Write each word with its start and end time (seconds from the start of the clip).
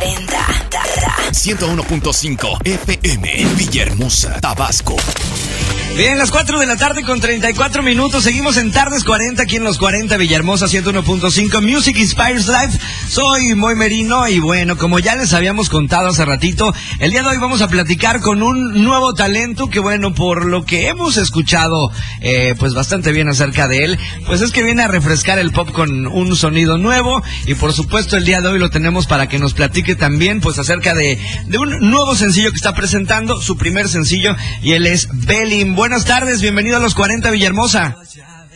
40. 0.00 0.70
101.5 1.32 2.58
FM 2.64 3.54
Villahermosa, 3.56 4.40
Tabasco. 4.40 4.96
Bien, 6.00 6.16
las 6.16 6.30
4 6.30 6.58
de 6.58 6.64
la 6.64 6.78
tarde 6.78 7.02
con 7.02 7.20
34 7.20 7.82
minutos. 7.82 8.24
Seguimos 8.24 8.56
en 8.56 8.72
Tardes 8.72 9.04
40 9.04 9.42
aquí 9.42 9.56
en 9.56 9.64
los 9.64 9.76
40 9.76 10.16
Villahermosa 10.16 10.64
101.5 10.64 11.60
Music 11.60 11.98
Inspires 11.98 12.46
Life. 12.46 12.78
Soy 13.06 13.54
Moy 13.54 13.74
Merino 13.74 14.26
y 14.26 14.38
bueno, 14.38 14.78
como 14.78 14.98
ya 14.98 15.14
les 15.16 15.34
habíamos 15.34 15.68
contado 15.68 16.08
hace 16.08 16.24
ratito, 16.24 16.72
el 17.00 17.10
día 17.10 17.22
de 17.22 17.28
hoy 17.28 17.36
vamos 17.36 17.60
a 17.60 17.68
platicar 17.68 18.20
con 18.20 18.42
un 18.42 18.82
nuevo 18.82 19.12
talento 19.12 19.68
que 19.68 19.78
bueno, 19.78 20.14
por 20.14 20.46
lo 20.46 20.64
que 20.64 20.88
hemos 20.88 21.18
escuchado 21.18 21.92
eh, 22.22 22.54
pues 22.58 22.72
bastante 22.72 23.12
bien 23.12 23.28
acerca 23.28 23.68
de 23.68 23.84
él, 23.84 23.98
pues 24.24 24.40
es 24.40 24.52
que 24.52 24.62
viene 24.62 24.82
a 24.82 24.88
refrescar 24.88 25.38
el 25.38 25.50
pop 25.50 25.70
con 25.70 26.06
un 26.06 26.34
sonido 26.34 26.78
nuevo 26.78 27.22
y 27.46 27.56
por 27.56 27.74
supuesto 27.74 28.16
el 28.16 28.24
día 28.24 28.40
de 28.40 28.48
hoy 28.48 28.58
lo 28.58 28.70
tenemos 28.70 29.06
para 29.06 29.28
que 29.28 29.38
nos 29.38 29.52
platique 29.52 29.96
también 29.96 30.40
pues 30.40 30.58
acerca 30.58 30.94
de, 30.94 31.18
de 31.46 31.58
un 31.58 31.90
nuevo 31.90 32.14
sencillo 32.14 32.52
que 32.52 32.56
está 32.56 32.74
presentando, 32.74 33.42
su 33.42 33.58
primer 33.58 33.88
sencillo 33.88 34.34
y 34.62 34.72
él 34.72 34.86
es 34.86 35.08
Belin. 35.12 35.74
Buenas 35.90 36.06
tardes, 36.06 36.40
bienvenido 36.40 36.76
a 36.76 36.78
los 36.78 36.94
40 36.94 37.32
Villahermosa. 37.32 37.96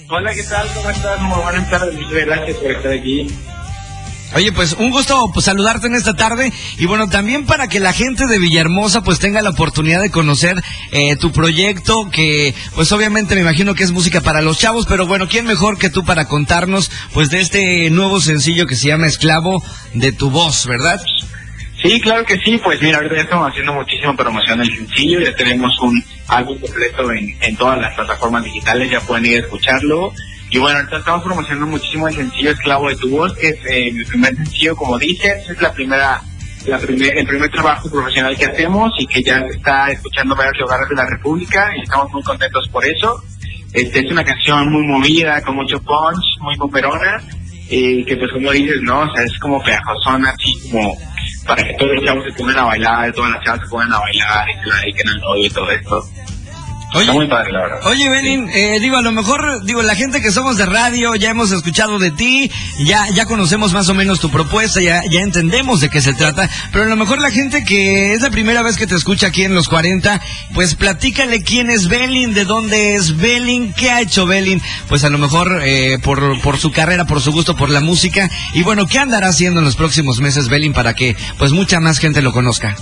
Hola, 0.09 0.33
¿qué 0.35 0.45
tal? 0.45 0.69
¿Cómo 0.73 0.89
estás? 0.89 1.21
Muy 1.21 1.43
buenas 1.43 1.69
tardes, 1.69 1.93
muchas 1.95 2.27
gracias 2.27 2.57
por 2.59 2.71
estar 2.71 2.93
aquí. 2.93 3.27
Oye, 4.37 4.53
pues 4.53 4.75
un 4.75 4.93
gusto 4.93 5.33
pues, 5.35 5.47
saludarte 5.47 5.89
en 5.89 5.97
esta 5.97 6.15
tarde 6.15 6.53
y 6.79 6.87
bueno, 6.87 7.09
también 7.09 7.45
para 7.45 7.67
que 7.67 7.81
la 7.81 7.93
gente 7.93 8.29
de 8.29 8.39
Villahermosa 8.39 9.03
pues 9.03 9.19
tenga 9.19 9.43
la 9.43 9.51
oportunidad 9.51 10.01
de 10.01 10.13
conocer 10.13 10.63
eh, 10.93 11.17
tu 11.17 11.33
proyecto 11.33 12.09
que 12.09 12.55
pues 12.77 12.93
obviamente 12.93 13.35
me 13.35 13.41
imagino 13.41 13.75
que 13.75 13.83
es 13.83 13.91
música 13.91 14.21
para 14.21 14.41
los 14.41 14.61
chavos, 14.61 14.87
pero 14.87 15.09
bueno, 15.09 15.27
¿quién 15.29 15.45
mejor 15.45 15.77
que 15.77 15.91
tú 15.91 16.05
para 16.05 16.29
contarnos 16.29 16.93
pues 17.13 17.31
de 17.31 17.41
este 17.41 17.91
nuevo 17.91 18.21
sencillo 18.21 18.69
que 18.69 18.77
se 18.77 18.87
llama 18.87 19.09
Esclavo 19.09 19.61
de 19.93 20.13
tu 20.13 20.31
voz, 20.31 20.69
¿verdad? 20.69 21.03
Sí, 21.83 22.01
claro 22.01 22.25
que 22.25 22.39
sí, 22.39 22.61
pues 22.63 22.81
mira, 22.81 22.99
ahorita 22.99 23.17
ya 23.17 23.23
estamos 23.23 23.51
haciendo 23.51 23.75
muchísima 23.75 24.17
promoción 24.17 24.61
del 24.61 24.73
sencillo, 24.73 25.19
ya 25.19 25.35
tenemos 25.35 25.77
un 25.81 26.01
álbum 26.29 26.59
completo 26.59 27.13
en, 27.13 27.37
en 27.41 27.57
todas 27.57 27.79
las 27.81 27.95
plataformas 27.95 28.45
digitales, 28.45 28.91
ya 28.91 29.01
pueden 29.01 29.27
ir 29.27 29.37
a 29.37 29.41
escucharlo. 29.41 30.13
Y 30.51 30.59
bueno, 30.59 30.79
ahorita 30.79 30.99
estamos 30.99 31.25
promocionando 31.25 31.67
muchísimo 31.67 32.07
el 32.07 32.15
sencillo 32.15 32.51
Esclavo 32.51 32.89
de 32.89 32.97
tu 32.97 33.11
voz, 33.11 33.33
que 33.35 33.49
es 33.49 33.59
eh, 33.69 33.91
mi 33.93 34.05
primer 34.05 34.37
sencillo, 34.37 34.77
como 34.77 34.99
dices, 34.99 35.49
es 35.49 35.61
la 35.61 35.73
primera, 35.73 36.21
la 36.67 36.79
primer, 36.79 37.19
el 37.19 37.27
primer 37.27 37.51
trabajo 37.51 37.91
profesional 37.91 38.37
que 38.37 38.45
hacemos 38.45 38.93
y 38.99 39.07
que 39.07 39.23
ya 39.23 39.41
se 39.41 39.57
está 39.57 39.91
escuchando 39.91 40.37
varios 40.37 40.59
lugares 40.59 40.89
de 40.89 40.95
la 40.95 41.07
República 41.07 41.73
y 41.77 41.83
estamos 41.83 42.13
muy 42.13 42.23
contentos 42.23 42.69
por 42.71 42.85
eso. 42.85 43.23
Este 43.73 44.01
es 44.01 44.11
una 44.13 44.25
canción 44.25 44.71
muy 44.71 44.87
movida, 44.87 45.43
con 45.43 45.57
mucho 45.57 45.81
punch, 45.83 46.23
muy 46.41 46.57
poperona, 46.57 47.21
eh, 47.69 48.05
que 48.07 48.17
pues 48.17 48.31
como 48.31 48.53
dices, 48.53 48.81
¿no? 48.83 49.01
O 49.01 49.13
sea, 49.13 49.25
es 49.25 49.37
como 49.41 49.61
pegajosona, 49.61 50.31
así 50.31 50.71
como 50.71 50.97
para 51.47 51.63
que 51.63 51.75
todos 51.75 51.95
los 51.95 52.05
chavos 52.05 52.25
se 52.25 52.33
pongan 52.33 52.59
a 52.59 52.65
bailar, 52.65 53.13
todas 53.13 53.31
las 53.33 53.45
chavas 53.45 53.61
se 53.61 53.67
pongan 53.69 53.93
a 53.93 53.99
bailar 53.99 54.49
y 54.49 54.55
se 54.55 54.67
la 54.69 54.77
dediquen 54.77 55.09
al 55.09 55.21
novio 55.21 55.47
y 55.47 55.51
todo 55.51 55.71
esto. 55.71 56.09
Oye, 56.95 57.03
Está 57.03 57.13
muy 57.13 57.27
padre, 57.27 57.51
la 57.51 57.61
verdad. 57.63 57.79
Oye, 57.87 58.09
Benin, 58.09 58.49
eh, 58.55 58.79
digo, 58.81 58.97
a 58.97 59.03
lo 59.03 59.11
mejor, 59.11 59.65
digo, 59.65 59.83
la 59.83 59.97
gente 59.97 60.23
que 60.23 60.31
somos 60.31 60.57
de 60.59 60.65
radio, 60.65 61.17
ya 61.17 61.31
hemos 61.31 61.51
escuchado 61.51 61.99
de 61.99 62.13
ti, 62.13 62.53
ya, 62.85 63.09
ya 63.09 63.25
conocemos 63.27 63.73
más 63.73 63.89
o 63.89 63.95
menos 63.95 64.21
tu 64.21 64.31
propuesta, 64.31 64.81
ya, 64.81 65.03
ya 65.11 65.21
entendemos 65.21 65.81
de 65.81 65.89
qué 65.89 66.01
se 66.01 66.13
trata, 66.13 66.49
pero 66.71 66.85
a 66.85 66.89
lo 66.89 66.95
mejor 66.95 67.19
la 67.19 67.33
gente 67.33 67.65
que 67.65 68.15
es 68.15 68.23
la 68.23 68.31
primera 68.31 68.63
vez 68.63 68.77
que 68.77 68.87
te 68.87 68.95
escucha 68.95 69.27
aquí 69.27 69.43
en 69.43 69.57
los 69.57 69.69
40, 69.69 70.21
pues 70.55 70.77
platícale 70.77 71.43
quién 71.43 71.69
es 71.69 71.89
Belin, 71.89 72.33
de 72.33 72.45
dónde 72.45 72.95
es 72.95 73.17
Belin, 73.17 73.73
qué 73.73 73.91
ha 73.91 74.01
hecho 74.01 74.25
Belin, 74.25 74.63
pues 74.89 75.03
a 75.03 75.11
lo 75.11 75.19
mejor 75.19 75.63
eh, 75.65 75.99
por, 76.01 76.41
por 76.43 76.59
su 76.59 76.71
carrera, 76.71 77.07
por 77.07 77.21
su 77.21 77.33
gusto, 77.33 77.57
por 77.57 77.71
la 77.71 77.81
música, 77.81 78.31
y 78.53 78.63
bueno, 78.63 78.87
¿qué 78.87 79.01
andará 79.01 79.27
haciendo 79.27 79.59
en 79.59 79.65
los 79.65 79.75
próximos 79.75 80.21
meses 80.21 80.49
Belin 80.49 80.73
para 80.73 80.95
que 80.95 81.17
pues 81.39 81.51
mucha 81.51 81.81
más 81.81 81.99
gente 81.99 82.23
lo 82.23 82.33
conozca? 82.33 82.77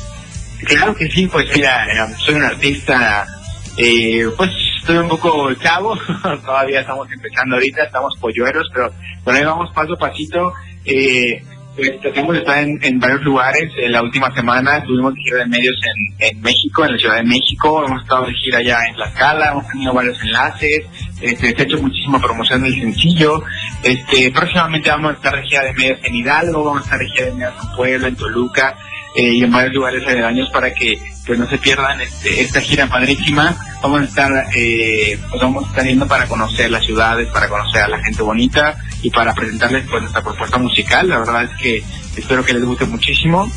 Claro 0.66 0.94
que 0.94 1.08
sí, 1.08 1.26
pues 1.28 1.46
mira, 1.54 1.86
eh, 1.86 2.14
soy 2.18 2.34
un 2.34 2.44
artista, 2.44 3.26
eh, 3.76 4.26
pues 4.36 4.50
estoy 4.78 4.98
un 4.98 5.08
poco 5.08 5.52
chavo, 5.54 5.96
todavía 6.44 6.80
estamos 6.80 7.10
empezando 7.10 7.56
ahorita, 7.56 7.84
estamos 7.84 8.12
pollueros, 8.20 8.68
pero 8.72 8.90
por 9.24 9.34
ahí 9.34 9.44
vamos 9.44 9.72
paso 9.72 9.94
a 9.94 9.98
pasito. 9.98 10.52
Eh, 10.84 11.42
pues 11.74 11.98
tratamos 12.02 12.34
de 12.34 12.40
estar 12.40 12.58
en, 12.58 12.78
en 12.82 13.00
varios 13.00 13.22
lugares. 13.22 13.72
En 13.78 13.92
la 13.92 14.02
última 14.02 14.30
semana 14.34 14.76
estuvimos 14.76 15.14
de 15.14 15.20
gira 15.22 15.38
de 15.38 15.46
medios 15.46 15.74
en, 15.84 16.28
en 16.28 16.42
México, 16.42 16.84
en 16.84 16.92
la 16.92 16.98
Ciudad 16.98 17.16
de 17.16 17.24
México. 17.24 17.84
Hemos 17.86 18.02
estado 18.02 18.26
de 18.26 18.34
gira 18.34 18.58
allá 18.58 18.78
en 18.88 18.94
Tlaxcala, 18.94 19.50
hemos 19.52 19.68
tenido 19.68 19.94
varios 19.94 20.22
enlaces. 20.22 20.82
Este, 21.20 21.54
se 21.54 21.62
ha 21.62 21.64
hecho 21.64 21.78
muchísima 21.80 22.20
promoción 22.20 22.62
del 22.62 22.74
sencillo. 22.74 23.42
Este, 23.82 24.30
próximamente 24.30 24.90
vamos 24.90 25.12
a 25.12 25.14
estar 25.14 25.34
de 25.34 25.42
gira 25.44 25.62
de 25.62 25.72
medios 25.72 25.98
en 26.02 26.14
Hidalgo, 26.14 26.64
vamos 26.64 26.82
a 26.82 26.84
estar 26.84 26.98
de 26.98 27.08
gira 27.08 27.24
de 27.26 27.32
medios 27.32 27.54
en 27.62 27.76
Puebla, 27.76 28.08
en 28.08 28.16
Toluca 28.16 28.76
eh, 29.14 29.34
y 29.34 29.42
en 29.42 29.50
varios 29.50 29.74
lugares 29.74 30.06
aledaños 30.06 30.50
para 30.50 30.72
que 30.72 31.00
pues 31.26 31.38
no 31.38 31.48
se 31.48 31.58
pierdan 31.58 32.00
este, 32.00 32.40
esta 32.40 32.60
gira 32.60 32.88
padrísima. 32.88 33.56
Vamos 33.82 34.02
a 34.02 34.04
estar, 34.04 34.32
eh, 34.54 35.18
pues 35.30 35.42
vamos 35.42 35.64
a 35.64 35.68
estar 35.68 35.84
yendo 35.84 36.06
para 36.06 36.26
conocer 36.26 36.70
las 36.70 36.84
ciudades, 36.84 37.28
para 37.28 37.48
conocer 37.48 37.82
a 37.82 37.88
la 37.88 38.02
gente 38.02 38.22
bonita 38.22 38.76
y 39.02 39.10
para 39.10 39.34
presentarles 39.34 39.86
pues 39.88 40.02
nuestra 40.02 40.22
propuesta 40.22 40.58
musical. 40.58 41.08
La 41.08 41.18
verdad 41.18 41.44
es 41.44 41.56
que 41.60 41.82
espero 42.16 42.44
que 42.44 42.54
les 42.54 42.64
guste 42.64 42.86
muchísimo. 42.86 43.50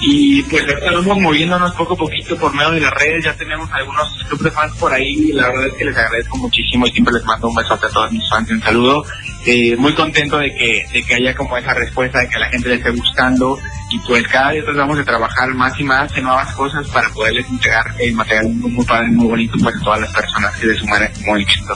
Y 0.00 0.42
pues 0.44 0.64
vamos 1.04 1.18
moviéndonos 1.18 1.72
poco 1.72 1.94
a 1.94 1.96
poquito 1.96 2.36
por 2.36 2.54
medio 2.54 2.72
de 2.72 2.80
las 2.80 2.92
redes, 2.92 3.24
ya 3.24 3.34
tenemos 3.34 3.70
algunos 3.72 4.08
clubes 4.28 4.44
de 4.44 4.50
fans 4.50 4.76
por 4.76 4.92
ahí, 4.92 5.30
y 5.30 5.32
la 5.32 5.48
verdad 5.48 5.66
es 5.68 5.74
que 5.74 5.84
les 5.86 5.96
agradezco 5.96 6.36
muchísimo 6.36 6.86
y 6.86 6.90
siempre 6.90 7.14
les 7.14 7.24
mando 7.24 7.48
un 7.48 7.54
besote 7.54 7.86
a 7.86 7.88
todos 7.88 8.12
mis 8.12 8.28
fans 8.28 8.50
y 8.50 8.52
un 8.52 8.62
saludo. 8.62 9.04
Eh, 9.46 9.76
muy 9.76 9.94
contento 9.94 10.38
de 10.38 10.52
que, 10.54 10.84
de 10.92 11.02
que 11.04 11.14
haya 11.14 11.34
como 11.34 11.56
esa 11.56 11.72
respuesta, 11.72 12.18
de 12.18 12.28
que 12.28 12.36
a 12.36 12.40
la 12.40 12.48
gente 12.48 12.68
le 12.68 12.74
esté 12.74 12.90
gustando 12.90 13.58
y 13.90 13.98
pues 14.00 14.26
cada 14.26 14.50
día 14.50 14.64
tratamos 14.64 14.98
de 14.98 15.04
trabajar 15.04 15.54
más 15.54 15.78
y 15.78 15.84
más 15.84 16.14
en 16.16 16.24
nuevas 16.24 16.52
cosas 16.54 16.86
para 16.88 17.08
poderles 17.10 17.48
entregar 17.48 17.94
el 18.00 18.12
material 18.14 18.48
muy, 18.48 18.72
muy 18.72 18.84
padre, 18.84 19.06
muy 19.08 19.28
bonito 19.28 19.54
pues 19.62 19.76
a 19.76 19.80
todas 19.80 20.00
las 20.00 20.12
personas 20.12 20.56
que 20.56 20.66
se 20.66 20.76
suman 20.76 21.02
a 21.02 21.06
este 21.06 21.24
movimiento. 21.24 21.74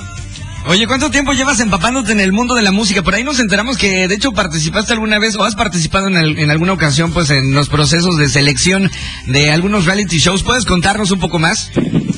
Oye, 0.67 0.87
¿cuánto 0.87 1.11
tiempo 1.11 1.33
llevas 1.33 1.59
empapándote 1.61 2.13
en 2.13 2.21
el 2.21 2.33
mundo 2.33 2.55
de 2.55 2.63
la 2.63 2.71
música? 2.71 3.03
Por 3.03 3.15
ahí 3.15 3.25
nos 3.25 3.41
enteramos 3.41 3.79
que 3.79 4.07
de 4.07 4.15
hecho 4.15 4.33
participaste 4.33 4.93
alguna 4.93 5.19
vez 5.19 5.35
o 5.37 5.43
has 5.43 5.55
participado 5.55 6.09
en, 6.09 6.51
alguna 6.51 6.75
ocasión 6.75 7.13
pues 7.13 7.31
en 7.31 7.55
los 7.55 7.69
procesos 7.69 8.19
de 8.19 8.29
selección 8.29 8.91
de 9.27 9.51
algunos 9.51 9.87
reality 9.87 10.19
shows. 10.19 10.43
¿Puedes 10.43 10.67
contarnos 10.67 11.11
un 11.13 11.19
poco 11.19 11.39
más? 11.39 11.73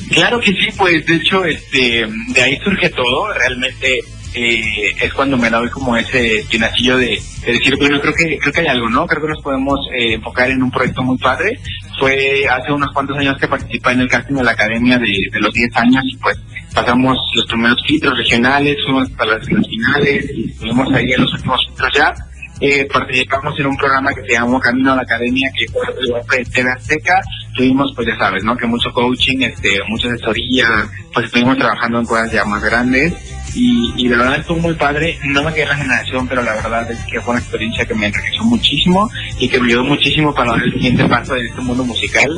Claro 0.09 0.39
que 0.39 0.51
sí, 0.51 0.67
pues 0.77 1.05
de 1.05 1.15
hecho 1.15 1.43
este 1.45 2.05
de 2.27 2.41
ahí 2.41 2.57
surge 2.63 2.89
todo, 2.89 3.33
realmente 3.33 3.99
eh, 4.35 4.91
es 5.01 5.13
cuando 5.13 5.37
me 5.37 5.49
doy 5.49 5.69
como 5.69 5.95
ese 5.95 6.39
espinacillo 6.39 6.97
de, 6.97 7.19
de 7.45 7.53
decir, 7.53 7.75
bueno, 7.77 7.99
creo 8.01 8.13
que 8.13 8.37
creo 8.39 8.53
que 8.53 8.61
hay 8.61 8.67
algo, 8.67 8.89
¿no? 8.89 9.07
Creo 9.07 9.21
que 9.21 9.29
nos 9.29 9.41
podemos 9.41 9.79
eh, 9.97 10.13
enfocar 10.13 10.51
en 10.51 10.61
un 10.61 10.69
proyecto 10.69 11.01
muy 11.01 11.17
padre. 11.17 11.59
Fue 11.97 12.45
hace 12.47 12.71
unos 12.71 12.91
cuantos 12.93 13.17
años 13.17 13.37
que 13.39 13.47
participé 13.47 13.91
en 13.91 14.01
el 14.01 14.09
casting 14.09 14.35
de 14.35 14.43
la 14.43 14.51
academia 14.51 14.97
de, 14.97 15.13
de 15.31 15.39
los 15.39 15.53
10 15.53 15.75
años 15.77 16.03
y 16.05 16.17
pues 16.17 16.37
pasamos 16.73 17.17
los 17.35 17.45
primeros 17.45 17.77
filtros 17.85 18.17
regionales, 18.17 18.77
fuimos 18.83 19.09
las, 19.11 19.51
las 19.51 19.67
finales 19.67 20.25
y 20.35 20.49
estuvimos 20.49 20.93
ahí 20.93 21.11
en 21.11 21.21
los 21.21 21.33
últimos 21.33 21.65
filtros 21.67 21.89
ya. 21.95 22.13
Eh, 22.59 22.87
participamos 22.91 23.59
en 23.59 23.65
un 23.65 23.75
programa 23.75 24.13
que 24.13 24.21
se 24.21 24.33
llamó 24.33 24.59
Camino 24.59 24.93
a 24.93 24.95
la 24.95 25.01
Academia, 25.01 25.49
que 25.57 25.67
fue 25.67 25.81
el 25.99 26.45
de 26.45 26.51
TV 26.51 26.71
Azteca. 26.71 27.19
Tuvimos, 27.55 27.91
pues 27.95 28.07
ya 28.07 28.17
sabes, 28.17 28.43
¿no? 28.43 28.55
Que 28.55 28.65
mucho 28.65 28.91
coaching, 28.91 29.41
este, 29.41 29.79
mucha 29.89 30.07
asesoría, 30.07 30.87
pues 31.13 31.25
estuvimos 31.25 31.57
trabajando 31.57 31.99
en 31.99 32.05
cosas 32.05 32.31
ya 32.31 32.45
más 32.45 32.63
grandes. 32.63 33.13
Y, 33.55 33.93
y 33.97 34.07
de 34.07 34.15
verdad 34.15 34.39
estuvo 34.39 34.59
muy 34.59 34.75
padre. 34.75 35.19
No 35.25 35.43
me 35.43 35.51
quedé 35.53 35.63
en 35.63 35.69
la 35.69 35.75
generación, 35.75 36.27
pero 36.27 36.41
la 36.41 36.53
verdad 36.53 36.89
es 36.89 36.99
que 37.11 37.19
fue 37.21 37.33
una 37.33 37.41
experiencia 37.41 37.85
que 37.85 37.95
me 37.95 38.07
enriqueció 38.07 38.43
muchísimo 38.43 39.09
y 39.39 39.49
que 39.49 39.59
me 39.59 39.67
ayudó 39.67 39.83
muchísimo 39.83 40.33
para 40.33 40.51
dar 40.51 40.63
el 40.63 40.73
siguiente 40.73 41.05
paso 41.05 41.35
en 41.35 41.47
este 41.47 41.61
mundo 41.61 41.83
musical 41.83 42.29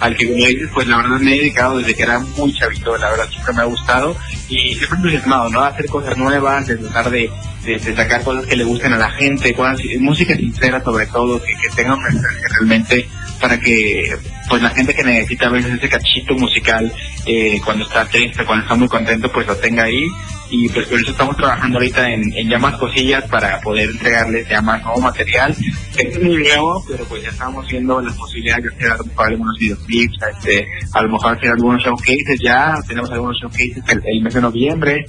al 0.00 0.16
que 0.16 0.26
como 0.26 0.44
dices, 0.44 0.68
pues 0.72 0.86
la 0.86 0.98
verdad 0.98 1.20
me 1.20 1.34
he 1.34 1.38
dedicado 1.38 1.78
desde 1.78 1.94
que 1.94 2.02
era 2.02 2.18
muy 2.18 2.52
chavito, 2.52 2.96
la 2.96 3.10
verdad 3.10 3.28
siempre 3.30 3.54
me 3.54 3.62
ha 3.62 3.66
gustado 3.66 4.16
y 4.48 4.74
siempre 4.74 4.96
entusiasmado, 4.96 5.50
¿no? 5.50 5.60
Hacer 5.60 5.86
cosas 5.86 6.16
nuevas, 6.16 6.66
de 6.66 6.76
tratar 6.76 7.10
de, 7.10 7.30
de, 7.64 7.78
de 7.78 7.96
sacar 7.96 8.22
cosas 8.22 8.46
que 8.46 8.56
le 8.56 8.64
gusten 8.64 8.92
a 8.92 8.98
la 8.98 9.10
gente, 9.10 9.54
cosas, 9.54 9.78
música 10.00 10.36
sincera 10.36 10.82
sobre 10.82 11.06
todo, 11.06 11.40
que, 11.40 11.54
que 11.54 11.74
tenga 11.74 11.94
un 11.94 12.02
mensaje 12.02 12.40
realmente 12.50 13.08
para 13.40 13.58
que 13.58 14.16
pues 14.48 14.62
la 14.62 14.70
gente 14.70 14.94
que 14.94 15.04
necesita 15.04 15.46
a 15.46 15.50
veces 15.50 15.72
ese 15.72 15.88
cachito 15.88 16.34
musical 16.34 16.92
eh, 17.26 17.60
cuando 17.64 17.84
está 17.84 18.06
triste, 18.06 18.44
cuando 18.44 18.62
está 18.62 18.74
muy 18.74 18.88
contento, 18.88 19.30
pues 19.30 19.46
lo 19.46 19.56
tenga 19.56 19.84
ahí 19.84 20.06
y 20.56 20.68
pues 20.68 20.86
por 20.86 21.00
eso 21.00 21.10
estamos 21.10 21.36
trabajando 21.36 21.78
ahorita 21.78 22.12
en, 22.12 22.48
ya 22.48 22.58
más 22.58 22.76
cosillas 22.76 23.24
para 23.24 23.60
poder 23.60 23.90
entregarles 23.90 24.48
ya 24.48 24.62
más 24.62 24.82
nuevo 24.84 25.00
material. 25.00 25.50
Esto 25.50 26.18
es 26.18 26.22
muy 26.22 26.36
nuevo, 26.36 26.84
pero 26.88 27.04
pues 27.06 27.22
ya 27.24 27.30
estamos 27.30 27.66
viendo 27.68 28.00
las 28.00 28.14
posibilidades 28.16 28.64
de 28.64 28.86
hacer 28.86 29.06
algunos 29.16 29.58
videoclips, 29.58 30.16
este, 30.36 30.66
a 30.92 31.02
lo 31.02 31.08
mejor 31.08 31.36
hacer 31.36 31.50
algunos 31.50 31.82
showcases 31.82 32.40
ya, 32.40 32.74
tenemos 32.86 33.10
algunos 33.10 33.36
showcases 33.36 33.82
el, 33.88 34.22
mes 34.22 34.34
de 34.34 34.40
noviembre, 34.40 35.04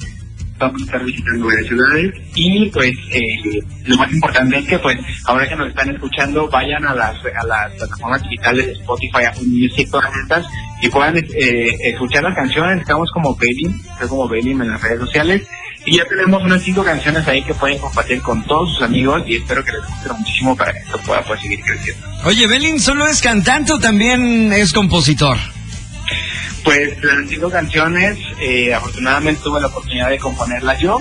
vamos 0.58 0.82
a 0.82 0.86
estar 0.86 1.04
visitando 1.06 1.46
varias 1.46 1.68
ciudades. 1.68 2.14
Y 2.34 2.70
pues 2.72 2.92
eh, 3.12 3.60
lo 3.86 3.98
más 3.98 4.12
importante 4.12 4.58
es 4.58 4.68
que 4.68 4.80
pues 4.80 4.98
ahora 5.26 5.48
que 5.48 5.56
nos 5.56 5.70
están 5.70 5.90
escuchando 5.92 6.50
vayan 6.50 6.86
a 6.86 6.96
las 6.96 7.18
a 7.24 7.46
las 7.46 7.72
plataformas 7.74 8.24
digitales 8.24 8.80
Spotify, 8.80 9.26
Apple 9.28 9.46
Music, 9.46 9.90
todas 9.92 10.10
estas 10.24 10.46
y 10.82 10.90
puedan 10.90 11.18
eh, 11.18 11.78
escuchar 11.84 12.24
las 12.24 12.36
canciones, 12.36 12.82
estamos 12.82 13.10
como 13.12 13.36
Belin, 13.36 13.82
estoy 13.94 14.08
como 14.08 14.28
Belin 14.28 14.62
en 14.62 14.72
las 14.72 14.82
redes 14.82 15.00
sociales 15.00 15.44
Y 15.86 15.98
ya 15.98 16.06
tenemos 16.06 16.44
unas 16.44 16.62
cinco 16.64 16.84
canciones 16.84 17.28
ahí 17.28 17.44
que 17.44 17.54
pueden 17.54 17.78
compartir 17.78 18.22
con 18.22 18.44
todos 18.44 18.74
sus 18.74 18.82
amigos 18.84 19.24
y 19.26 19.38
espero 19.38 19.64
que 19.64 19.72
les 19.72 19.82
guste 19.82 20.14
muchísimo 20.14 20.56
para 20.56 20.74
que 20.74 20.80
esto 20.80 21.00
pueda 21.06 21.22
pues, 21.22 21.42
seguir 21.42 21.60
creciendo. 21.62 22.08
Oye, 22.26 22.48
Belin, 22.48 22.80
¿solo 22.80 23.08
es 23.08 23.22
cantante 23.22 23.72
o 23.72 23.80
también 23.80 24.52
es 24.52 24.74
compositor? 24.74 25.38
Pues 26.64 27.04
las 27.04 27.30
cinco 27.30 27.50
canciones, 27.50 28.18
eh, 28.42 28.74
afortunadamente 28.74 29.42
tuve 29.44 29.62
la 29.62 29.68
oportunidad 29.68 30.10
de 30.10 30.18
componerlas 30.18 30.80
yo. 30.80 31.00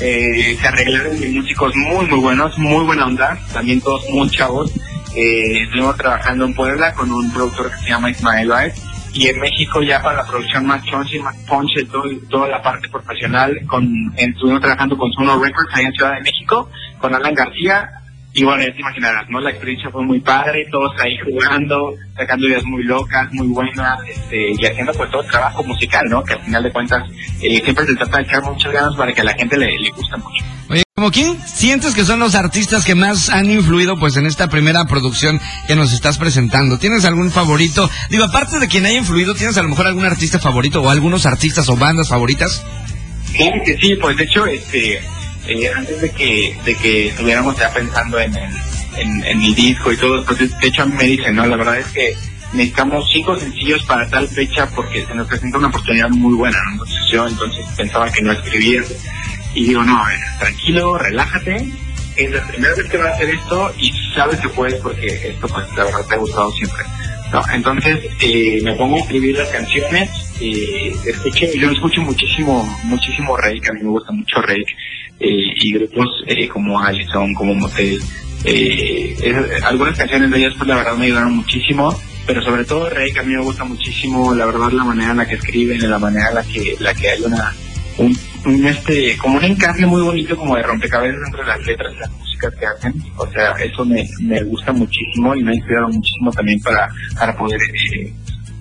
Eh, 0.00 0.56
se 0.60 0.68
arreglaron 0.68 1.18
de 1.18 1.28
músicos 1.30 1.74
muy, 1.74 2.06
muy 2.06 2.20
buenos, 2.20 2.56
muy 2.58 2.84
buena 2.84 3.06
onda, 3.06 3.38
también 3.52 3.80
todos 3.80 4.04
muy 4.10 4.30
chavos. 4.30 4.70
Eh, 5.16 5.62
estuvimos 5.62 5.96
trabajando 5.96 6.44
en 6.44 6.54
Puebla 6.54 6.92
con 6.92 7.10
un 7.10 7.32
productor 7.32 7.70
que 7.70 7.78
se 7.78 7.88
llama 7.88 8.10
Ismael 8.10 8.48
Baez 8.48 8.87
y 9.14 9.28
en 9.28 9.40
México 9.40 9.82
ya 9.82 10.02
para 10.02 10.18
la 10.22 10.26
producción 10.26 10.66
más 10.66 10.84
chonchi, 10.84 11.18
más 11.18 11.36
punch, 11.48 11.86
todo, 11.90 12.04
toda 12.30 12.48
la 12.48 12.62
parte 12.62 12.88
profesional, 12.88 13.58
con, 13.66 13.86
estuvimos 14.16 14.60
trabajando 14.60 14.96
con 14.96 15.12
Suno 15.12 15.42
Records 15.42 15.74
ahí 15.74 15.86
en 15.86 15.92
Ciudad 15.92 16.14
de 16.14 16.22
México, 16.22 16.70
con 17.00 17.14
Alan 17.14 17.34
García, 17.34 17.90
y 18.34 18.44
bueno, 18.44 18.62
ya 18.62 18.72
te 18.72 18.80
imaginarás, 18.80 19.28
¿no? 19.30 19.40
La 19.40 19.50
experiencia 19.50 19.90
fue 19.90 20.04
muy 20.04 20.20
padre, 20.20 20.66
todos 20.70 20.92
ahí 21.00 21.16
jugando, 21.18 21.94
sacando 22.14 22.46
ideas 22.46 22.64
muy 22.64 22.84
locas, 22.84 23.32
muy 23.32 23.48
buenas, 23.48 23.98
este, 24.06 24.52
y 24.52 24.66
haciendo 24.66 24.92
pues 24.92 25.10
todo 25.10 25.22
el 25.22 25.28
trabajo 25.28 25.64
musical, 25.64 26.06
¿no? 26.08 26.22
Que 26.22 26.34
al 26.34 26.40
final 26.40 26.62
de 26.62 26.72
cuentas 26.72 27.02
eh, 27.42 27.60
siempre 27.64 27.86
se 27.86 27.96
trata 27.96 28.18
de 28.18 28.22
echar 28.24 28.42
muchas 28.42 28.72
ganas 28.72 28.94
para 28.96 29.12
que 29.12 29.24
la 29.24 29.32
gente 29.32 29.56
le, 29.56 29.78
le 29.78 29.90
guste 29.90 30.16
mucho. 30.18 30.44
¿Como 30.98 31.12
quién 31.12 31.38
sientes 31.46 31.94
que 31.94 32.04
son 32.04 32.18
los 32.18 32.34
artistas 32.34 32.84
que 32.84 32.96
más 32.96 33.30
han 33.30 33.48
influido 33.48 33.96
pues 34.00 34.16
en 34.16 34.26
esta 34.26 34.48
primera 34.48 34.84
producción 34.86 35.40
que 35.68 35.76
nos 35.76 35.92
estás 35.92 36.18
presentando? 36.18 36.76
¿Tienes 36.76 37.04
algún 37.04 37.30
favorito? 37.30 37.88
Digo, 38.10 38.24
aparte 38.24 38.58
de 38.58 38.66
quien 38.66 38.84
haya 38.84 38.98
influido, 38.98 39.36
¿tienes 39.36 39.56
a 39.58 39.62
lo 39.62 39.68
mejor 39.68 39.86
algún 39.86 40.04
artista 40.04 40.40
favorito 40.40 40.82
o 40.82 40.90
algunos 40.90 41.24
artistas 41.24 41.68
o 41.68 41.76
bandas 41.76 42.08
favoritas? 42.08 42.64
Claro 43.32 43.62
que 43.64 43.76
sí, 43.76 43.94
pues 43.94 44.16
de 44.16 44.24
hecho, 44.24 44.44
este, 44.46 44.94
eh, 45.46 45.70
antes 45.72 46.00
de 46.00 46.10
que, 46.10 46.58
de 46.64 46.74
que 46.74 47.08
estuviéramos 47.10 47.56
ya 47.56 47.72
pensando 47.72 48.18
en 48.18 48.34
el, 48.34 48.50
en, 48.96 49.24
en 49.24 49.54
disco 49.54 49.92
y 49.92 49.96
todo, 49.96 50.24
pues 50.24 50.40
de 50.40 50.66
hecho 50.66 50.82
a 50.82 50.86
mí 50.86 50.94
me 50.96 51.04
dicen, 51.04 51.36
no, 51.36 51.46
la 51.46 51.54
verdad 51.54 51.78
es 51.78 51.86
que 51.92 52.16
necesitamos 52.52 53.08
cinco 53.12 53.38
sencillos 53.38 53.84
para 53.84 54.08
tal 54.08 54.26
fecha 54.26 54.68
porque 54.70 55.06
se 55.06 55.14
nos 55.14 55.28
presenta 55.28 55.58
una 55.58 55.68
oportunidad 55.68 56.08
muy 56.08 56.34
buena, 56.34 56.58
¿no? 56.64 56.72
Entonces 56.72 56.98
yo 57.08 57.28
entonces 57.28 57.64
pensaba 57.76 58.10
que 58.10 58.20
no 58.20 58.32
escribir 58.32 58.84
y 59.58 59.66
digo, 59.68 59.82
no, 59.82 60.04
ver, 60.06 60.18
tranquilo, 60.38 60.96
relájate, 60.98 61.68
es 62.16 62.30
la 62.30 62.46
primera 62.46 62.74
vez 62.74 62.88
que 62.88 62.96
vas 62.96 63.06
a 63.08 63.14
hacer 63.14 63.28
esto 63.30 63.72
y 63.78 63.92
sabes 64.14 64.38
que 64.40 64.48
puedes 64.48 64.80
porque 64.80 65.06
esto 65.06 65.48
pues 65.48 65.66
la 65.76 65.84
verdad 65.84 66.00
te 66.08 66.14
ha 66.14 66.18
gustado 66.18 66.50
siempre. 66.52 66.82
No, 67.32 67.42
entonces 67.52 67.98
eh, 68.22 68.58
me 68.62 68.74
pongo 68.76 68.96
a 68.96 69.00
escribir 69.00 69.36
las 69.36 69.48
canciones, 69.48 70.08
eh, 70.40 70.92
escucho, 71.06 71.46
yo 71.58 71.70
escucho 71.70 72.00
muchísimo, 72.02 72.64
muchísimo 72.84 73.36
Rake, 73.36 73.68
a 73.68 73.72
mí 73.74 73.80
me 73.82 73.90
gusta 73.90 74.12
mucho 74.12 74.40
Rake, 74.40 74.64
eh, 75.20 75.52
y 75.62 75.72
grupos 75.74 76.08
eh, 76.26 76.48
como 76.48 76.80
Allison, 76.80 77.34
como 77.34 77.54
Motel, 77.54 78.00
eh, 78.44 79.14
es- 79.22 79.62
algunas 79.64 79.98
canciones 79.98 80.30
de 80.30 80.38
ellas 80.38 80.54
pues 80.56 80.68
la 80.68 80.76
verdad 80.76 80.96
me 80.96 81.06
ayudaron 81.06 81.36
muchísimo, 81.36 81.94
pero 82.26 82.42
sobre 82.42 82.64
todo 82.64 82.88
Rake 82.88 83.18
a 83.18 83.22
mí 83.24 83.34
me 83.34 83.42
gusta 83.42 83.64
muchísimo, 83.64 84.34
la 84.34 84.46
verdad 84.46 84.70
la 84.70 84.84
manera 84.84 85.10
en 85.10 85.16
la 85.18 85.26
que 85.26 85.34
escriben, 85.34 85.90
la 85.90 85.98
manera 85.98 86.28
en 86.30 86.34
la 86.36 86.42
que, 86.44 86.76
la 86.80 86.94
que 86.94 87.10
hay 87.10 87.20
una, 87.22 87.52
un, 87.98 88.16
un, 88.46 88.66
este, 88.66 89.16
como 89.18 89.38
un 89.38 89.44
encaje 89.44 89.86
muy 89.86 90.02
bonito 90.02 90.36
como 90.36 90.56
de 90.56 90.62
rompecabezas 90.62 91.20
entre 91.26 91.44
las 91.44 91.66
letras 91.66 91.92
y 91.94 91.98
las 91.98 92.10
músicas 92.10 92.54
que 92.54 92.66
hacen. 92.66 92.94
O 93.16 93.26
sea, 93.26 93.52
eso 93.52 93.84
me, 93.84 94.04
me 94.22 94.42
gusta 94.42 94.72
muchísimo 94.72 95.34
y 95.34 95.42
me 95.42 95.52
ha 95.52 95.54
inspirado 95.54 95.88
muchísimo 95.88 96.30
también 96.32 96.60
para, 96.60 96.88
para 97.18 97.36
poder 97.36 97.60
eh, 97.60 98.12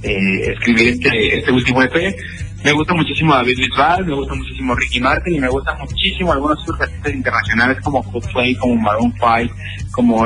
eh, 0.03 0.51
escribir 0.53 0.89
este, 0.89 1.38
este 1.39 1.51
último 1.51 1.81
EP. 1.81 2.15
Me 2.63 2.71
gusta 2.71 2.94
muchísimo 2.94 3.33
David 3.35 3.57
Bisbal, 3.57 4.06
me 4.06 4.15
gusta 4.15 4.33
muchísimo 4.33 4.75
Ricky 4.75 5.00
Martin 5.00 5.35
y 5.35 5.39
me 5.39 5.47
gusta 5.47 5.75
muchísimo 5.75 6.33
algunos 6.33 6.59
artistas 6.79 7.13
internacionales 7.13 7.77
como 7.83 8.03
Coldplay, 8.12 8.56
como 8.56 8.75
Maroon 8.75 9.13
5, 9.13 9.56
como 9.94 10.25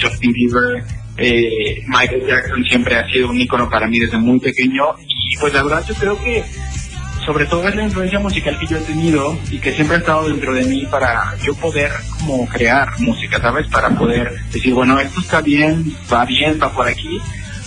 Justin 0.00 0.32
Bieber. 0.32 0.84
Eh, 1.16 1.82
Michael 1.88 2.26
Jackson 2.26 2.64
siempre 2.64 2.96
ha 2.96 3.06
sido 3.08 3.30
un 3.30 3.40
ícono 3.40 3.68
para 3.68 3.86
mí 3.86 3.98
desde 3.98 4.16
muy 4.16 4.40
pequeño 4.40 4.84
y 4.98 5.36
pues 5.38 5.52
la 5.52 5.62
verdad 5.62 5.84
yo 5.86 5.94
creo 5.94 6.18
que 6.24 6.42
sobre 7.24 7.46
todo 7.46 7.68
es 7.68 7.74
la 7.74 7.84
influencia 7.84 8.18
musical 8.18 8.58
que 8.58 8.66
yo 8.66 8.76
he 8.76 8.80
tenido 8.80 9.38
y 9.50 9.58
que 9.58 9.72
siempre 9.72 9.96
ha 9.96 10.00
estado 10.00 10.28
dentro 10.28 10.54
de 10.54 10.64
mí 10.64 10.86
para 10.86 11.36
yo 11.42 11.54
poder 11.54 11.90
como 12.18 12.46
crear 12.46 12.88
música, 13.00 13.40
¿sabes? 13.40 13.66
Para 13.68 13.90
poder 13.90 14.32
decir, 14.52 14.74
bueno, 14.74 14.98
esto 14.98 15.20
está 15.20 15.40
bien, 15.40 15.84
va 16.12 16.24
bien, 16.24 16.58
va 16.60 16.72
por 16.72 16.88
aquí, 16.88 17.18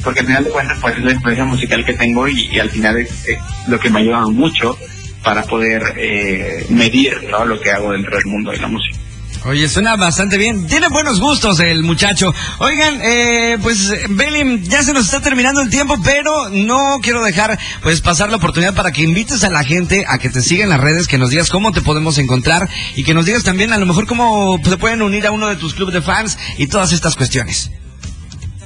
porque 0.03 0.21
al 0.21 0.25
final 0.25 0.43
de 0.43 0.49
cuentas 0.49 0.77
pues 0.81 0.97
es 0.97 1.03
la 1.03 1.11
influencia 1.11 1.45
musical 1.45 1.85
que 1.85 1.93
tengo 1.93 2.27
y, 2.27 2.59
al 2.59 2.69
final 2.69 2.97
es, 2.97 3.27
es 3.27 3.39
lo 3.67 3.79
que 3.79 3.89
me 3.89 3.99
ha 3.99 4.01
ayudado 4.01 4.31
mucho 4.31 4.77
para 5.23 5.43
poder 5.43 5.93
eh, 5.97 6.65
medir 6.69 7.23
¿no? 7.29 7.45
lo 7.45 7.59
que 7.59 7.71
hago 7.71 7.91
dentro 7.91 8.15
del 8.15 8.25
mundo 8.25 8.51
de 8.51 8.57
la 8.57 8.67
música. 8.67 8.97
Oye, 9.45 9.69
suena 9.69 9.95
bastante 9.95 10.39
bien. 10.39 10.65
Tiene 10.65 10.87
buenos 10.87 11.19
gustos 11.19 11.59
el 11.59 11.83
muchacho. 11.83 12.33
Oigan, 12.57 12.99
eh, 13.03 13.59
pues 13.61 13.93
Belim, 14.09 14.63
ya 14.63 14.81
se 14.81 14.91
nos 14.91 15.05
está 15.05 15.21
terminando 15.21 15.61
el 15.61 15.69
tiempo, 15.69 15.99
pero 16.03 16.49
no 16.49 16.97
quiero 16.99 17.23
dejar 17.23 17.59
pues 17.83 18.01
pasar 18.01 18.31
la 18.31 18.37
oportunidad 18.37 18.73
para 18.73 18.91
que 18.91 19.03
invites 19.03 19.43
a 19.43 19.51
la 19.51 19.63
gente 19.63 20.03
a 20.07 20.17
que 20.17 20.31
te 20.31 20.41
siga 20.41 20.63
en 20.63 20.71
las 20.71 20.79
redes, 20.79 21.07
que 21.07 21.19
nos 21.19 21.29
digas 21.29 21.51
cómo 21.51 21.71
te 21.71 21.83
podemos 21.83 22.17
encontrar 22.17 22.67
y 22.95 23.03
que 23.03 23.13
nos 23.13 23.27
digas 23.27 23.43
también 23.43 23.71
a 23.71 23.77
lo 23.77 23.85
mejor 23.85 24.07
cómo 24.07 24.59
se 24.63 24.77
pueden 24.77 25.03
unir 25.03 25.27
a 25.27 25.31
uno 25.31 25.47
de 25.47 25.57
tus 25.57 25.75
clubes 25.75 25.93
de 25.93 26.01
fans 26.01 26.39
y 26.57 26.65
todas 26.65 26.91
estas 26.91 27.15
cuestiones. 27.15 27.69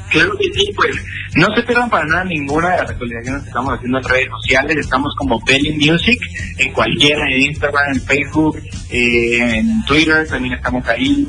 Claro 0.09 0.31
que 0.38 0.45
sí, 0.53 0.71
pues 0.75 0.95
no 1.35 1.47
se 1.56 1.61
pierdan 1.63 1.89
para 1.89 2.06
nada 2.06 2.23
ninguna 2.23 2.71
de 2.71 2.77
las 2.81 2.89
actualizaciones 2.89 3.44
que 3.44 3.50
estamos 3.50 3.73
haciendo 3.73 3.97
en 4.00 4.03
redes 4.03 4.27
sociales. 4.29 4.77
Estamos 4.77 5.15
como 5.15 5.39
Belly 5.45 5.73
Music 5.73 6.19
en 6.57 6.73
cualquiera, 6.73 7.25
en 7.29 7.41
Instagram, 7.41 7.94
en 7.94 8.01
Facebook, 8.01 8.59
eh, 8.89 9.57
en 9.57 9.85
Twitter, 9.85 10.27
también 10.27 10.56
estamos 10.56 10.88
ahí, 10.88 11.27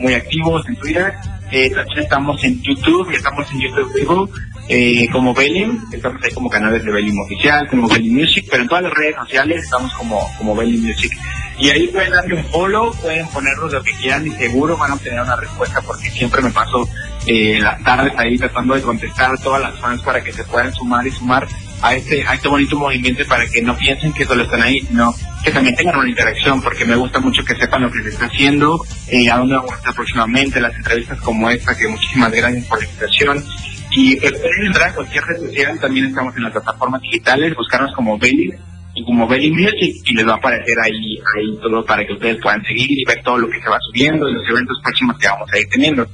muy 0.00 0.14
activos 0.14 0.66
en 0.68 0.76
Twitter. 0.76 1.12
Eh, 1.50 1.68
también 1.70 1.98
estamos 1.98 2.42
en 2.44 2.62
YouTube, 2.62 3.10
y 3.12 3.16
estamos 3.16 3.46
en 3.52 3.60
YouTube 3.60 3.94
Vivo, 3.94 4.30
eh, 4.68 5.06
como 5.12 5.34
Belly, 5.34 5.70
estamos 5.92 6.22
ahí 6.22 6.32
como 6.32 6.48
canales 6.48 6.82
de 6.82 6.90
Belly 6.90 7.12
Oficial, 7.26 7.68
como 7.68 7.88
Belly 7.88 8.10
Music, 8.10 8.46
pero 8.50 8.62
en 8.62 8.68
todas 8.68 8.84
las 8.84 8.94
redes 8.94 9.16
sociales 9.16 9.64
estamos 9.64 9.92
como, 9.92 10.18
como 10.38 10.56
Belly 10.56 10.78
Music. 10.78 11.12
Y 11.58 11.68
ahí 11.68 11.86
pueden 11.88 12.10
darle 12.10 12.36
un 12.36 12.44
follow, 12.46 12.94
pueden 12.94 13.26
ponernos 13.28 13.70
lo 13.70 13.82
que 13.82 13.92
quieran 14.00 14.26
y 14.26 14.30
seguro 14.30 14.76
van 14.78 14.92
a 14.92 14.94
obtener 14.94 15.20
una 15.20 15.36
respuesta 15.36 15.82
porque 15.82 16.10
siempre 16.10 16.40
me 16.40 16.50
paso 16.50 16.88
eh, 17.26 17.58
las 17.60 17.82
tardes 17.82 18.12
ahí 18.16 18.36
tratando 18.36 18.74
de 18.74 18.82
contestar 18.82 19.32
a 19.32 19.36
todas 19.36 19.62
las 19.62 19.78
fans 19.78 20.02
para 20.02 20.22
que 20.22 20.32
se 20.32 20.44
puedan 20.44 20.72
sumar 20.74 21.06
y 21.06 21.10
sumar 21.10 21.46
a 21.82 21.94
este, 21.94 22.24
a 22.26 22.34
este 22.34 22.48
bonito 22.48 22.76
movimiento 22.76 23.24
para 23.26 23.46
que 23.46 23.60
no 23.60 23.76
piensen 23.76 24.12
que 24.12 24.24
solo 24.24 24.44
están 24.44 24.62
ahí, 24.62 24.80
sino 24.80 25.12
que 25.44 25.50
también 25.50 25.74
tengan 25.74 25.96
una 25.96 26.08
interacción, 26.08 26.62
porque 26.62 26.84
me 26.84 26.94
gusta 26.94 27.18
mucho 27.20 27.44
que 27.44 27.56
sepan 27.56 27.82
lo 27.82 27.90
que 27.90 28.02
se 28.02 28.10
está 28.10 28.26
haciendo, 28.26 28.80
eh, 29.08 29.30
a 29.30 29.38
dónde 29.38 29.56
vamos 29.56 29.72
a 29.72 29.76
estar 29.76 29.94
próximamente, 29.94 30.60
las 30.60 30.74
entrevistas 30.74 31.20
como 31.20 31.50
esta, 31.50 31.76
que 31.76 31.88
muchísimas 31.88 32.32
gracias 32.32 32.66
por 32.66 32.78
la 32.78 32.84
invitación. 32.86 33.44
Y 33.94 34.16
pues 34.16 34.32
pueden 34.32 34.66
entrar 34.66 34.90
a 34.90 34.94
cualquier 34.94 35.24
red 35.24 35.36
social, 35.40 35.78
también 35.80 36.06
estamos 36.06 36.36
en 36.36 36.44
las 36.44 36.52
plataformas 36.52 37.02
digitales, 37.02 37.54
buscarnos 37.54 37.92
como 37.94 38.16
Belly 38.16 38.50
y 38.94 39.04
como 39.04 39.26
Belly 39.26 39.50
Music 39.50 40.02
y 40.06 40.14
les 40.14 40.26
va 40.26 40.34
a 40.34 40.36
aparecer 40.36 40.78
ahí, 40.80 41.18
ahí 41.18 41.58
todo 41.60 41.84
para 41.84 42.06
que 42.06 42.12
ustedes 42.12 42.38
puedan 42.42 42.62
seguir 42.64 42.90
y 42.90 43.04
ver 43.04 43.22
todo 43.22 43.38
lo 43.38 43.50
que 43.50 43.60
se 43.60 43.68
va 43.68 43.78
subiendo 43.80 44.28
y 44.28 44.34
los 44.34 44.48
eventos 44.48 44.78
próximos 44.82 45.18
que 45.18 45.28
vamos 45.28 45.50
a 45.52 45.58
ir 45.58 45.66
teniendo. 45.70 46.06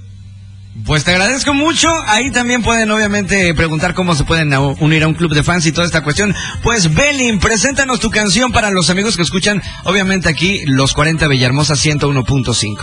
Pues 0.89 1.05
te 1.05 1.11
agradezco 1.11 1.53
mucho. 1.53 1.95
Ahí 2.07 2.31
también 2.31 2.63
pueden 2.63 2.91
obviamente 2.91 3.53
preguntar 3.53 3.93
cómo 3.93 4.15
se 4.15 4.25
pueden 4.25 4.55
unir 4.55 5.03
a 5.03 5.09
un 5.09 5.13
club 5.13 5.35
de 5.35 5.43
fans 5.43 5.67
y 5.67 5.73
toda 5.73 5.87
esta 5.87 6.03
cuestión. 6.03 6.35
Pues 6.63 6.95
Belin, 6.95 7.41
preséntanos 7.41 8.01
tu 8.01 8.09
canción 8.09 8.53
para 8.53 8.71
los 8.71 8.89
amigos 8.89 9.15
que 9.15 9.23
escuchan, 9.23 9.61
obviamente 9.85 10.31
aquí, 10.31 10.63
los 10.65 10.95
40 10.95 11.29
Villahermosa 11.29 11.75
101.5. 11.75 12.79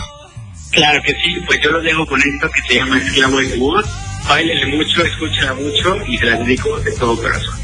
Claro 0.70 1.00
que 1.04 1.14
sí, 1.14 1.34
pues 1.46 1.58
yo 1.60 1.72
los 1.72 1.82
dejo 1.82 2.06
con 2.06 2.20
esto 2.22 2.48
que 2.48 2.60
se 2.68 2.74
llama 2.76 2.96
Esclavo 2.98 3.40
de 3.40 3.58
Wood. 3.58 3.84
Báilenle 4.28 4.76
mucho, 4.76 5.02
escúchenla 5.04 5.54
mucho 5.54 5.96
y 6.06 6.16
se 6.16 6.26
las 6.26 6.38
dedico 6.38 6.78
de 6.78 6.92
todo 6.92 7.16
corazón. 7.20 7.58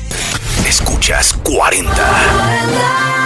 Escuchas 0.66 1.34
40. 1.44 3.21